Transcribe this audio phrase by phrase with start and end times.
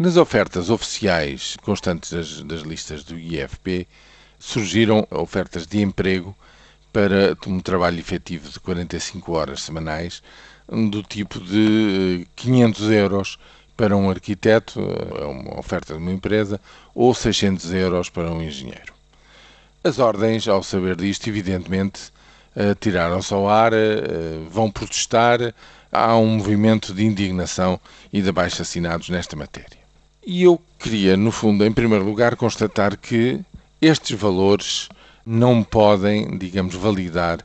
[0.00, 3.84] Nas ofertas oficiais constantes das, das listas do IFP,
[4.38, 6.36] surgiram ofertas de emprego
[6.92, 10.22] para um trabalho efetivo de 45 horas semanais,
[10.68, 13.38] do tipo de 500 euros
[13.76, 14.78] para um arquiteto,
[15.16, 16.60] é uma oferta de uma empresa,
[16.94, 18.94] ou 600 euros para um engenheiro.
[19.82, 22.12] As ordens, ao saber disto, evidentemente,
[22.54, 25.52] eh, tiraram-se ao ar, eh, vão protestar,
[25.90, 27.80] há um movimento de indignação
[28.12, 29.87] e de abaixo-assinados nesta matéria.
[30.30, 33.40] E eu queria, no fundo, em primeiro lugar, constatar que
[33.80, 34.90] estes valores
[35.24, 37.42] não podem, digamos, validar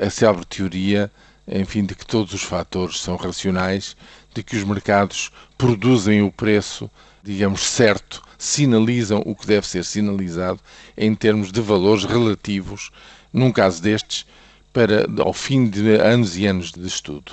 [0.00, 1.12] a célebre teoria,
[1.46, 3.94] enfim, de que todos os fatores são racionais,
[4.32, 6.90] de que os mercados produzem o preço,
[7.22, 10.58] digamos, certo, sinalizam o que deve ser sinalizado
[10.96, 12.90] em termos de valores relativos,
[13.30, 14.24] num caso destes,
[14.72, 17.32] para, ao fim de anos e anos de estudo,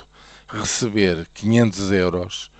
[0.49, 2.51] receber 500 euros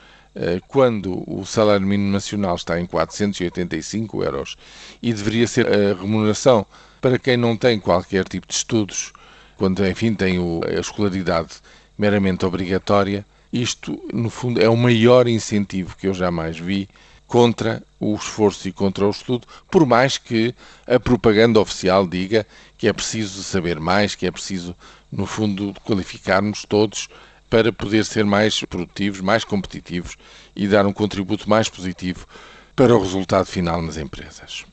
[0.67, 4.57] quando o salário mínimo nacional está em 485 euros
[5.02, 6.66] e deveria ser a remuneração
[7.02, 9.11] para quem não tem qualquer tipo de estudos,
[9.58, 11.55] quando, enfim, tem a escolaridade
[11.97, 16.88] meramente obrigatória, isto, no fundo, é o maior incentivo que eu jamais vi
[17.27, 20.53] contra o esforço e contra o estudo, por mais que
[20.88, 22.45] a propaganda oficial diga
[22.77, 24.75] que é preciso saber mais, que é preciso,
[25.11, 27.08] no fundo, qualificarmos todos
[27.50, 30.16] para poder ser mais produtivos, mais competitivos
[30.55, 32.28] e dar um contributo mais positivo
[32.75, 34.66] para o resultado final nas empresas.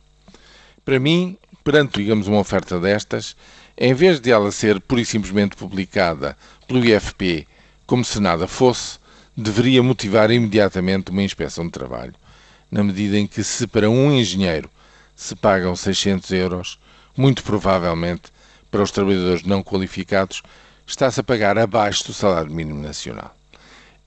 [0.85, 3.35] Para mim, perante, digamos, uma oferta destas,
[3.77, 6.37] em vez de ela ser pura e simplesmente publicada
[6.69, 7.47] pelo IFP
[7.87, 8.99] como se nada fosse,
[9.37, 12.15] deveria motivar imediatamente uma inspeção de trabalho,
[12.71, 14.69] na medida em que, se para um engenheiro
[15.15, 16.79] se pagam 600 euros,
[17.17, 18.33] muito provavelmente
[18.71, 20.43] para os trabalhadores não qualificados
[20.87, 23.35] está-se a pagar abaixo do salário mínimo nacional.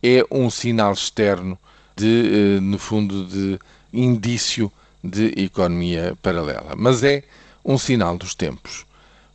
[0.01, 1.57] É um sinal externo
[1.95, 3.59] de, eh, no fundo, de
[3.91, 4.71] indício
[5.03, 6.73] de economia paralela.
[6.77, 7.23] Mas é
[7.65, 8.85] um sinal dos tempos.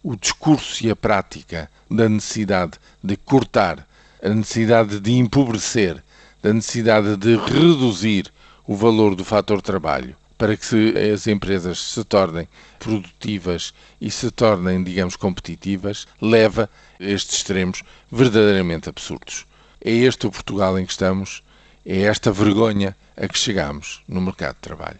[0.02, 3.86] O discurso e a prática da necessidade de cortar,
[4.22, 6.02] a necessidade de empobrecer,
[6.42, 8.32] da necessidade de reduzir
[8.66, 14.82] o valor do fator trabalho para que as empresas se tornem produtivas e se tornem,
[14.82, 16.68] digamos, competitivas, leva
[17.00, 19.46] a estes extremos verdadeiramente absurdos.
[19.80, 21.42] É este o Portugal em que estamos,
[21.84, 24.98] é esta vergonha a que chegamos no mercado de trabalho.